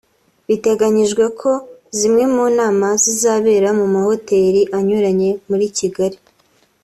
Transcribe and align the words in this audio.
Biteganyijwe 0.47 1.23
ko 1.39 1.51
zimwe 1.97 2.23
mu 2.33 2.45
nama 2.57 2.87
zizabera 3.03 3.69
mu 3.79 3.85
mahoteli 3.95 4.61
anyuranye 4.77 5.29
muri 5.49 5.65
Kigali 5.77 6.17